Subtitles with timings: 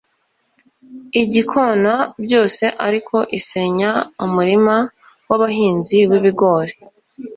[1.21, 1.93] igikona
[2.23, 3.91] byose ariko isenya
[4.25, 4.75] umurima
[5.27, 6.73] w abahinzi wibigori